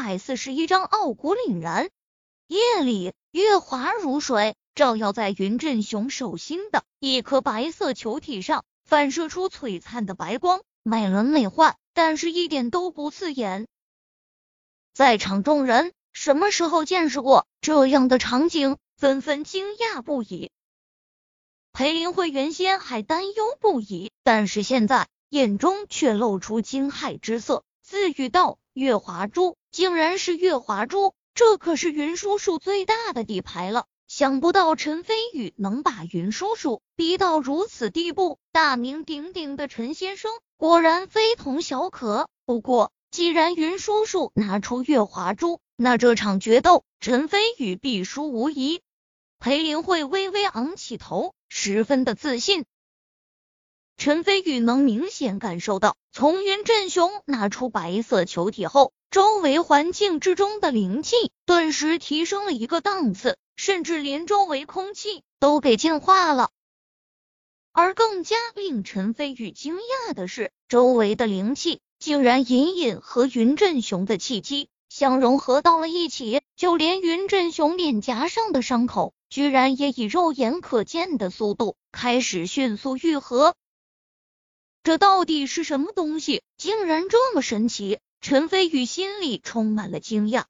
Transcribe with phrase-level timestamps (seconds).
[0.00, 1.90] 百四十一章傲骨凛然。
[2.46, 13.66] 夜里，月华如水，照耀在云振雄手心的一颗白色球体上，反射出璀璨的白光，美轮美奂，但是一点都不刺眼。
[14.94, 20.52] 在场众人什么时候见识过这样的场景，纷纷惊讶不已。
[21.72, 31.14] 裴林慧原先还担忧不已，但是现在眼中却露出惊骇之色，自语道：“月华珠，竟然是月华珠！
[31.34, 33.86] 这可是云叔叔最大的底牌了。
[34.08, 42.28] 想不到陈飞宇能把云叔叔逼到如此地步，大名鼎鼎的陈先生果然非同小可。
[42.44, 48.80] 不过，既然云叔叔拿出月华珠，那这场决斗陈飞宇必输无疑。”
[49.38, 51.34] 裴林慧微微昂起头。
[51.48, 52.64] 十分的自信，
[53.98, 66.50] 陈飞宇能明显感受到，从云振雄拿出白色球体后，周围环境之中的灵气顿时提升了一个档次，甚至连周围空气都给净化了。
[67.72, 79.12] 而更加令陈飞宇惊讶的是，周围的灵气竟然隐隐和云振雄的气机相融合到了一起，就连云振雄脸颊上的伤口。
[79.28, 83.54] 居然也以肉眼可见的速度开始迅速愈合，
[84.82, 86.42] 这到底是什么东西？
[86.56, 87.98] 竟然这么神奇！
[88.20, 90.44] 陈飞宇心里充满了惊讶，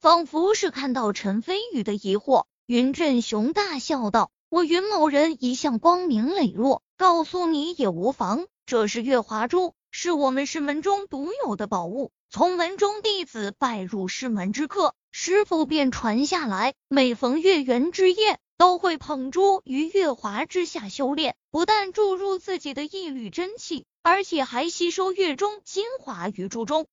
[0.00, 8.46] 仿佛是看到陈飞宇的疑惑，云振雄大笑道：“我云某人一向光明磊落，告诉你也无妨。
[8.66, 26.86] 这是月华珠，是我们师门中独有的宝物。”从门中弟子拜入师门之刻，师傅便传下来，每逢月圆之夜，都会捧珠于月华之下修炼，不但注入自己的一缕真气，而且还吸收月中精华于珠中。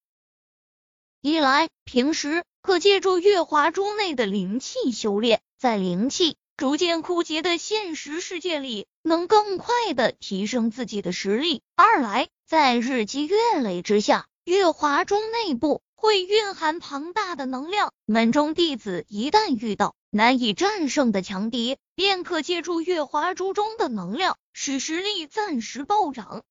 [1.20, 14.26] 一来，平时可借助月华珠内的灵气修炼，在灵气逐渐枯竭的现实世界里，能更快的提升自己的实力；二来，在日积月累之下。
[14.44, 26.42] 月华中内部会蕴含庞大的能量，门中弟子一旦遇到难以战胜的强敌，便可借助月华珠中的能量，使实力暂时暴涨。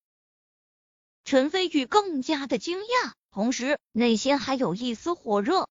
[1.26, 5.68] 陈飞宇更加的惊讶，同时内心还有一丝火热。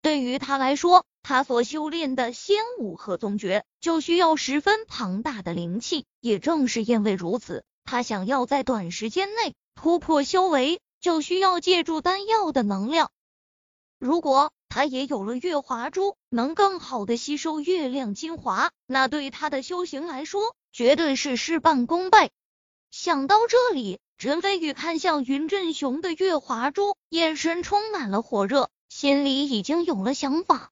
[0.00, 10.80] 对于他来说，他所修炼的仙武和宗诀就需要十分庞大的灵气，也正是因为如此，他想要在短时间内突破修为。
[11.00, 13.12] 就需要借助丹药的能量。
[13.98, 22.30] 如果他也有了月华珠，能更好的吸收月亮精华，那对他的修行来说，绝对是事半功倍。
[22.90, 30.70] 想到这里，陈飞宇看向云振雄的月华珠，眼神充满了火热，心里已经有了想法。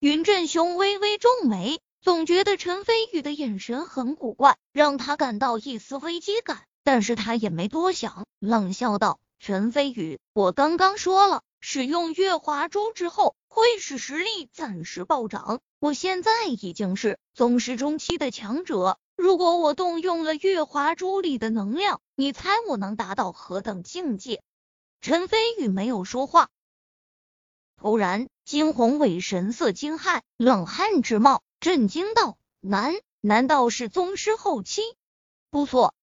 [0.00, 6.64] 云振雄微微皱眉，总觉得陈飞宇的眼神很古怪，让他感到一丝危机感。
[6.82, 15.60] 但是他也没多想，冷笑道：“陈飞宇，我刚刚说了，使用月华珠之后，会使实力暂时暴涨。
[15.78, 24.42] 我现在已经是宗师中期的强者，如果我动用了月华珠里的能量，你猜我能达到何等境界？”
[25.00, 26.48] 陈飞宇没有说话。
[27.80, 34.82] 突然，金宏伟神色惊骇，冷汗直冒，震惊道：“难，难道是宗师后期？
[35.48, 35.94] 不错。”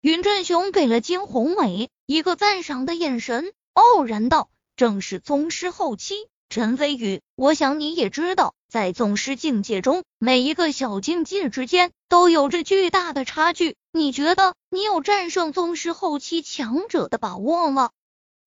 [0.00, 6.14] 云振雄给了金宏伟一个赞赏的眼神，傲然道：“正是宗师后期。”
[6.48, 13.76] 陈飞宇，我想你也知道，在宗师境界中，每一个小境界之间都有着巨大的差距。
[13.92, 17.90] 你觉得你有战胜宗师后期强者的把握吗？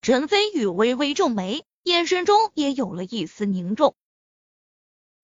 [0.01, 3.93] 陈飞宇微微皱眉，眼神中也有了一丝凝重。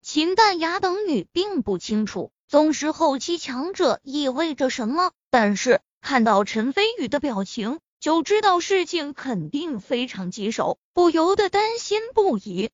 [0.04, 5.82] 秦淡雅等女并不清楚宗师后期强者意味着什么，但是。
[6.00, 12.70] 看到陈飞宇的表情，就知道事情肯定非常棘手，不由得担心不已。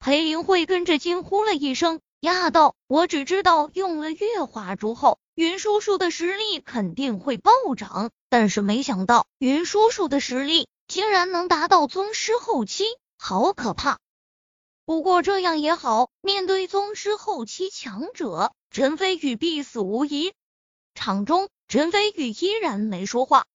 [0.00, 12.86] 裴林慧跟着惊呼了一声：“亚道，我只知道用了月华珠后，云叔叔的实力肯定会暴涨，但是没想到云叔叔的实力竟然能达到宗师后期，
[13.16, 14.00] 好可怕！
[14.84, 20.32] 不过这样也好，面对宗师后期强者，陈飞宇必死无疑。
[20.96, 23.46] 场中。”陈飞宇依然没说话。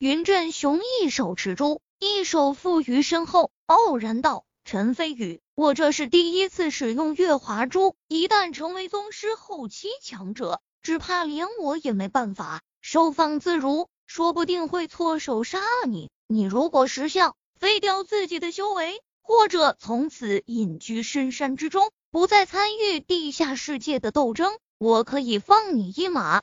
[0.00, 16.08] 云振雄一手持珠，一手负于身后，傲然道：“陈飞宇，我这是第一次使用月华珠，一旦成为宗师后期强者，只怕连我也没办法收放自如，说不定会错手杀了你。
[16.26, 26.40] 你如果识相，废掉自己的修为，或者从此隐居深山之中，不再参与地下世界的斗争，我可以放你一马。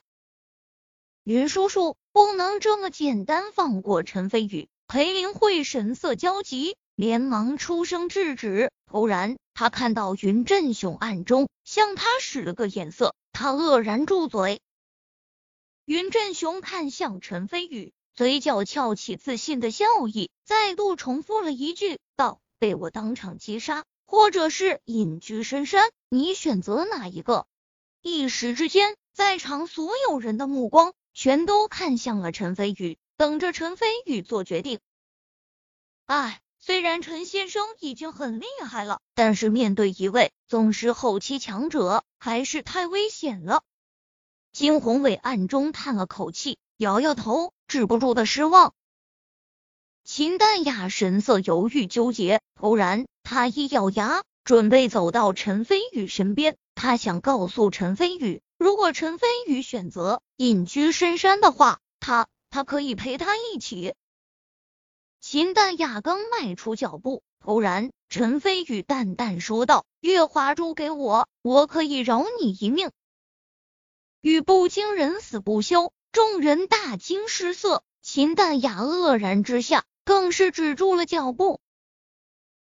[1.24, 4.70] 云叔叔不能这么简单放过陈飞宇。
[4.88, 8.72] 裴林慧神色焦急，连忙出声制止。
[8.88, 14.62] 突然，他看到云振雄暗中向他使了个眼色，他愕然住嘴。
[15.86, 27.46] 云振雄看向陈飞宇，嘴角翘起自信的笑意，再度重复了一句：“道被我当场击杀，或者是隐居深山，你选择哪一个？”
[28.02, 33.00] 一时之间，在场所有人的目光全都看向了陈飞宇。
[33.18, 34.80] 等着陈飞宇做决定。
[36.06, 43.64] 哎，虽然陈先生已经很厉害了，但是面对一位宗师后期强者，还是太危险了。
[44.54, 48.76] 金宏伟暗中叹了口气，摇摇头，止不住的失望。
[50.04, 56.58] 秦淡雅神色犹豫纠结，突然，他一咬牙，准备走到陈飞宇身边。
[56.76, 62.28] 他想告诉陈飞宇，如果陈飞宇选择隐居深山的话，他。
[62.50, 63.94] 他可以陪他一起。
[65.20, 72.90] 秦淡雅刚迈出脚步，突然陈飞宇淡淡说道：“月华珠给我，我可以饶你一命。”
[74.22, 77.84] 语不惊人死不休，众人大惊失色。
[78.02, 81.60] 秦淡雅愕然之下，更是止住了脚步。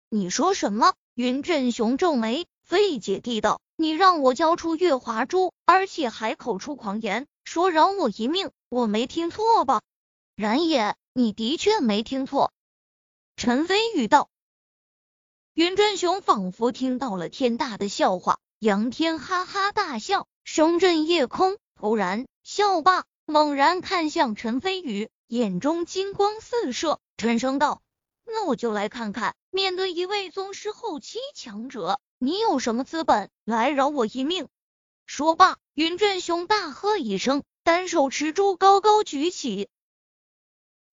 [0.07, 0.95] 你说什么？
[1.15, 9.81] 云振雄皱眉，费解地道：“你让我交出月华珠，而且还口出狂言，说饶我一命。”我没听错吧？
[10.35, 12.51] 然也，你的确没听错。
[13.37, 14.29] 陈飞宇道。
[15.53, 21.57] 云真雄仿佛听到了天大的笑话，仰天哈哈大笑，声震夜空。
[21.79, 27.81] 突然笑罢，猛然看向陈飞宇，眼中金光四射，沉声道
[28.25, 34.47] ：“那我就来看看，面对一位宗师后期强者，你有什么资本来饶我一命？”
[35.05, 37.43] 说罢，云振雄大喝一声。
[37.63, 39.69] 单手持珠高高举起，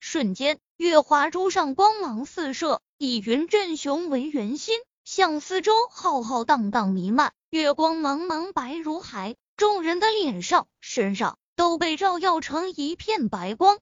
[0.01, 13.79] 瞬间月华珠上光芒四射，以云振雄为圆心，向四周浩浩荡荡弥漫，月光茫茫白如海，众人的脸上、身上都被照耀成一片白光。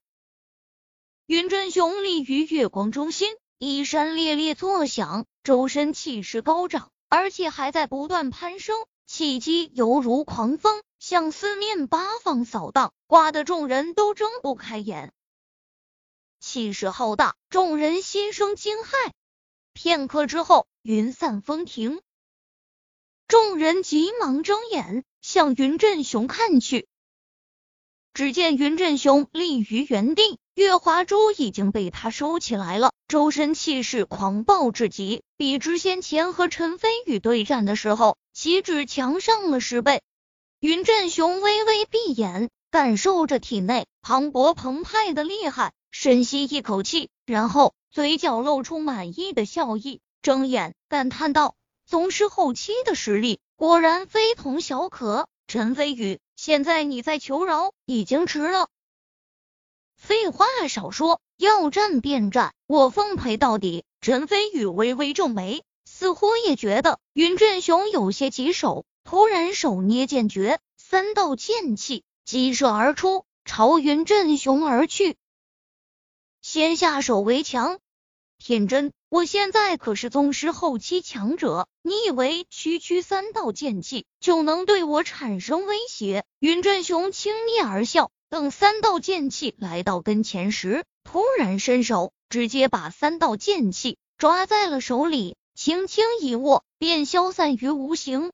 [1.25, 8.85] 云振雄立于月光中心，衣衫猎猎作响，周身气势高涨，而且还在不断攀升。
[9.05, 15.11] 气机犹如狂风，向四面八方扫荡，刮得众人都睁不开眼。
[16.39, 19.11] 气势浩大，众人心生惊骇。
[19.73, 22.01] 片刻之后，云散风停，
[23.27, 26.87] 众人急忙睁眼向云振雄看去。
[28.13, 40.01] 只见云振雄立于原地，月华珠已经被他收起来了，周身气势狂暴至极，比之先前和陈飞宇对战的时候，岂止强上了十倍。
[40.59, 51.55] 云振雄微微闭眼，感受着体内磅礴澎湃的厉害，深吸一口气，然后嘴角露出满意的笑意，睁眼感叹道
[51.87, 56.19] ：“宗师后期的实力果然非同小可。”陈飞宇。
[56.35, 58.67] 现在你再求饶已经迟了。
[60.01, 63.85] 废话少说，要战便战，我奉陪到底。
[64.01, 75.17] 陈飞宇微微皱眉，似乎也觉得云振雄有些棘手，突然手捏剑诀，三道剑气激射而出，朝云振雄而去。
[76.41, 77.77] 先下手为强。
[78.39, 86.25] 天真，我现在可是宗师后期强者，你以为区区三道剑气就能对我产生威胁？
[86.39, 98.31] 云振雄轻蔑而笑，等三道剑气来到跟前时，突然伸手，直接把三道剑气抓在了手里，轻轻一握，便消散于无形。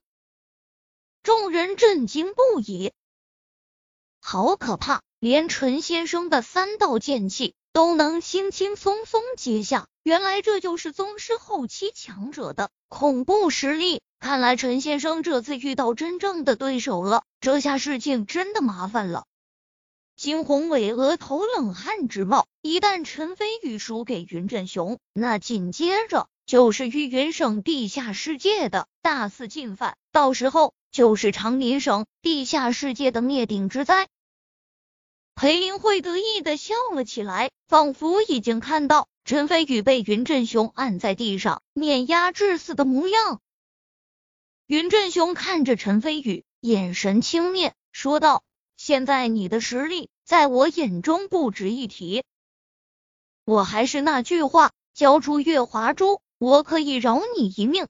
[1.24, 2.92] 众人震惊不已，
[4.20, 5.02] 好可怕！
[5.18, 9.88] 连陈先生的三道剑气都能轻轻松松接下。
[10.04, 19.24] 原来这就是宗师后期强者的恐怖实力，看来陈先生这次遇到真正的对手了，这下事情真的麻烦了。
[20.18, 34.08] 金宏伟额头冷汗直冒，一旦陈飞宇输给云振雄，那紧接着就是玉云省地下世界的大肆进犯，到时候就是长林省地下世界的灭顶之灾。
[35.36, 39.06] 裴林慧得意的笑了起来，仿佛已经看到。
[39.24, 43.40] 陈飞宇被云振雄按在地上，碾压致死的模样。
[44.66, 48.42] 云振雄看着陈飞宇，眼神轻蔑，说道
[48.78, 52.22] ：“现在你的实力在我眼中不值一提。
[53.44, 57.88] 我还是那句话，交出月华珠，我可以饶你一命。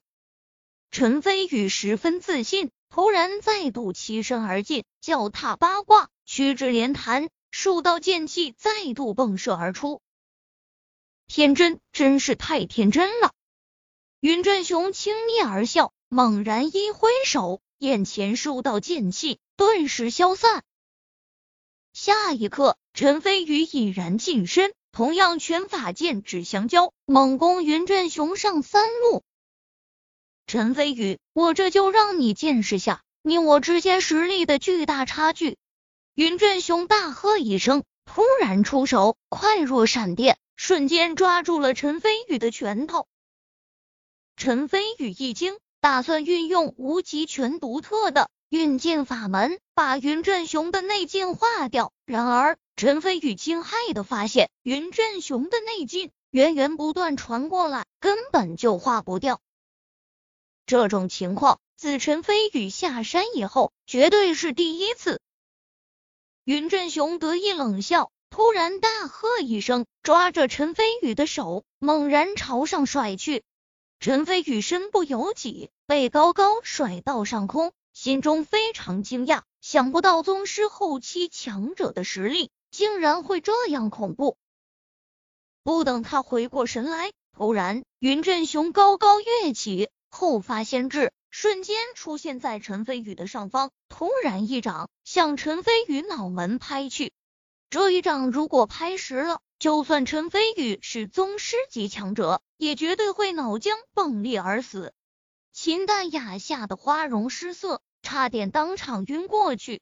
[0.89, 10.01] 陈飞宇十分自信，突然再度欺身而进，脚踏八卦，屈指连弹，数道剑气再度迸射而出。
[11.27, 13.31] 天真，真是太天真了。
[14.21, 20.63] 云振雄轻蔑而笑，猛然一挥手，眼前数道剑气顿时消散。
[22.01, 29.21] 下一刻，陈飞宇已然近身，同样拳法剑指相交，猛攻云振雄上三路。
[30.47, 35.57] 陈飞宇，我这就让你见识下你我之间实力的巨大差距！
[36.15, 43.07] 云振雄大喝一声，突然出手，快若闪电，瞬间抓住了陈飞宇的拳头。
[44.37, 51.93] 陈飞宇一惊，打算运用无极拳独特的运剑法门，把云振雄的内劲化掉。
[52.05, 59.39] 然而，陈飞宇惊骇的发现，云振雄的内劲源源不断传过来，根本就化不掉。
[60.65, 65.21] 这种情况，自陈飞宇下山以后，绝对是第一次。
[66.43, 73.43] 云振雄得意冷笑，突然大喝一声，抓着陈飞宇的手，猛然朝上甩去。
[73.99, 84.37] 陈飞宇身不由己，被高高甩到上空，心中非常惊讶，想不到宗师后期强者的实力竟然会这样恐怖。
[85.63, 89.89] 不等他回过神来，突然云振雄高高跃起。
[90.09, 97.11] 后发先至，瞬间出现在陈飞宇的上方，突然一掌向陈飞宇脑门拍去。
[97.69, 104.93] 这一掌如果拍实了，就算陈飞宇是宗师级强者，也绝对会脑浆迸裂而死。
[105.51, 109.81] 秦淡雅吓得花容失色，差点当场晕过去。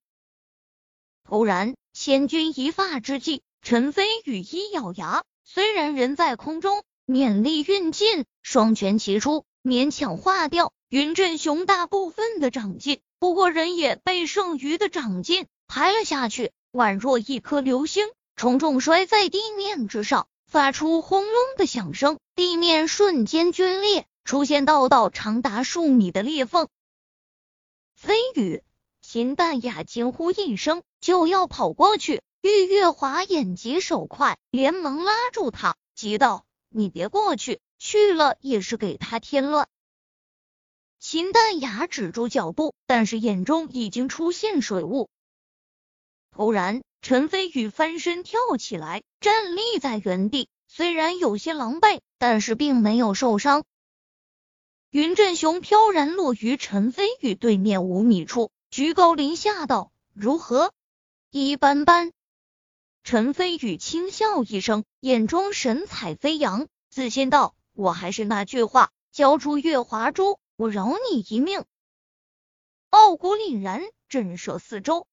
[1.23, 9.45] 突然，千钧一发之际，陈飞宇一咬牙，虽然人在空中，念力运尽，双拳齐出。
[9.63, 26.67] 勉强化掉云振雄大部分的掌劲，不过人也被剩余的掌劲拍了下去，宛若一颗流星，重重摔在地面之上，发出轰隆的响声，地面瞬间龟裂，出现道道长达数米的裂缝。
[27.97, 28.61] 飞羽，
[29.01, 39.67] 秦淡雅惊呼一声，就要跑过去，玉月华眼疾手快，连忙拉住他，急道：“你别过去。”去了也是给他添乱。
[40.99, 45.09] 秦淡雅止住脚步，但是眼中已经出现水雾。
[46.29, 53.63] 突然，陈飞宇翻身跳起来，站立在原地，虽然有些狼狈，但是并没有受伤。
[54.89, 60.73] 云振雄飘然落于陈飞宇对面五米处，居高临下道：“如何？”
[61.29, 62.13] 一般般。
[63.03, 67.53] 陈飞宇轻笑一声，眼中神采飞扬，自信道。
[67.73, 71.65] 我还是那句话，交出月华珠，我饶你一命。
[72.89, 75.05] 傲骨凛然，震慑四周，